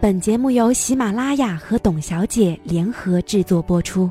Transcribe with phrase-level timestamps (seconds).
[0.00, 4.10] 本节目由喜马拉雅和董小姐联合制作播出。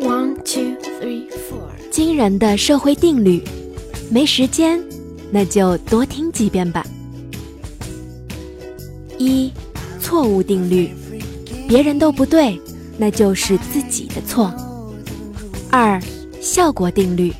[0.00, 1.90] One two three four。
[1.90, 3.44] 惊人的社会定律，
[4.10, 4.82] 没时间，
[5.30, 6.82] 那就多听几遍吧。
[9.18, 9.52] 一，
[10.00, 10.88] 错误定律，
[11.68, 12.58] 别人都不对，
[12.96, 14.50] 那就是自己的错。
[15.70, 16.00] 二，
[16.40, 17.30] 效果定律。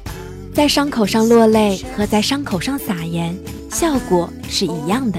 [0.60, 3.34] 在伤口上落泪和在伤口上撒盐，
[3.70, 5.18] 效果是一样的。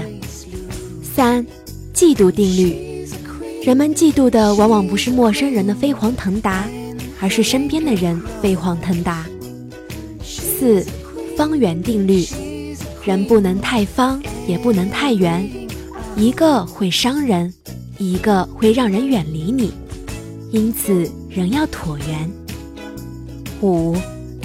[1.02, 1.44] 三，
[1.92, 3.04] 嫉妒定律，
[3.64, 6.68] 人们嫉妒的往往不是陌生人的飞黄腾达，
[7.20, 9.26] 而是身边的人飞黄腾达。
[10.22, 10.86] 四，
[11.36, 12.24] 方圆定律，
[13.04, 15.50] 人不能太方，也不能太圆，
[16.14, 17.52] 一个会伤人，
[17.98, 19.72] 一个会让人远离你，
[20.52, 22.30] 因此人要椭圆。
[23.60, 23.96] 五。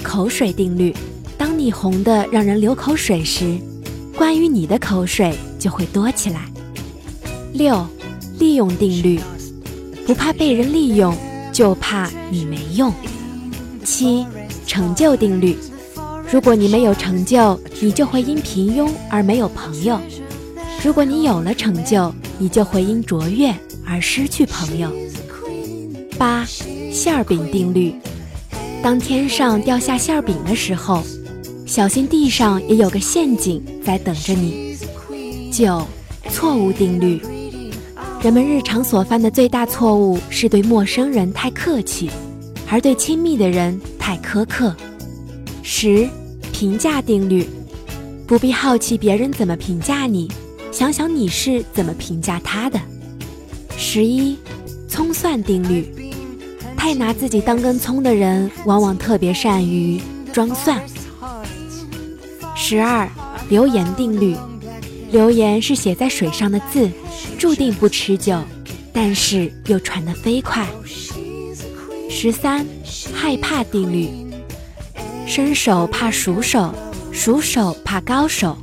[0.02, 0.94] 口水定律：
[1.36, 3.58] 当你红的让人流口水时，
[4.16, 6.50] 关于你的口水就会多起来。
[7.52, 7.86] 六，
[8.38, 9.20] 利用定律：
[10.06, 11.16] 不怕被人利用，
[11.52, 12.92] 就怕你没用。
[13.84, 14.26] 七，
[14.66, 15.56] 成就定律：
[16.30, 19.98] 如果你没有成就，你就会因平庸而没有朋友；
[20.82, 24.90] 如果你有了成就，你就会因卓越而失去朋友。
[26.16, 26.44] 八，
[26.92, 27.94] 馅饼定律。
[28.80, 31.02] 当天上掉下馅饼的时候，
[31.66, 34.76] 小心地上也有个陷阱在等着你。
[35.52, 35.84] 九，
[36.30, 37.20] 错误定律：
[38.22, 42.08] 人们日常所犯的最大错误是对陌生人太客气，
[42.70, 44.74] 而对亲密的人太苛刻。
[45.62, 46.08] 十，
[46.52, 47.46] 评价定律：
[48.26, 50.30] 不必好奇别人怎么评价你，
[50.70, 52.80] 想想你是怎么评价他的。
[53.76, 54.36] 十一，
[54.88, 55.92] 葱蒜定律。
[56.78, 60.00] 太拿自己当根葱的人，往往特别善于
[60.32, 60.80] 装蒜。
[62.54, 63.06] 十二，
[63.50, 64.36] 留言定律：
[65.10, 66.88] 留言是写在水上的字，
[67.36, 68.40] 注定不持久，
[68.92, 70.66] 但是又传得飞快。
[72.08, 72.64] 十三，
[73.12, 74.08] 害怕定律：
[75.26, 76.72] 伸手怕熟手，
[77.12, 78.56] 熟手怕高手，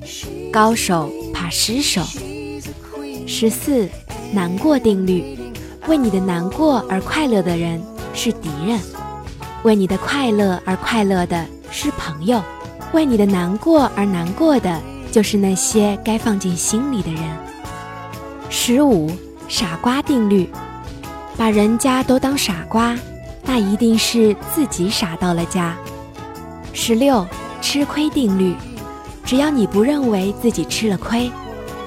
[0.52, 2.02] 高手怕失手。
[3.28, 3.88] 十四，
[4.34, 5.38] 难过定律：
[5.88, 7.80] 为你的难过而快乐的人。
[8.16, 8.80] 是敌人，
[9.64, 12.42] 为你的快乐而快乐的是朋友，
[12.94, 14.82] 为你的难过而难过的
[15.12, 17.22] 就是那些该放进心里的人。
[18.50, 19.12] 十五，
[19.50, 20.50] 傻瓜定律，
[21.36, 22.98] 把人家都当傻瓜，
[23.44, 25.76] 那一定是自己傻到了家。
[26.72, 27.28] 十六，
[27.62, 28.56] 吃亏定律，
[29.26, 31.30] 只要你不认为自己吃了亏，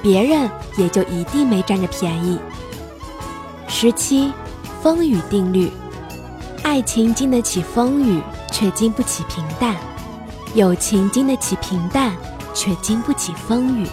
[0.01, 2.37] 别人也就一定没占着便宜。
[3.67, 4.31] 十七，
[4.81, 5.71] 风雨定律。
[6.69, 8.21] 爱情经得起风雨，
[8.51, 9.73] 却经不起平淡；
[10.53, 12.15] 友情经得起平淡，
[12.53, 13.87] 却经不起风雨。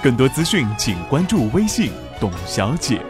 [0.00, 1.90] 更多资讯，请关注微信
[2.20, 3.04] “董小姐”。